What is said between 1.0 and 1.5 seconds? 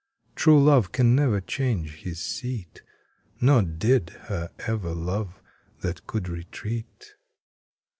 never